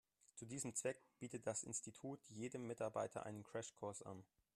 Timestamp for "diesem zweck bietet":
0.47-1.45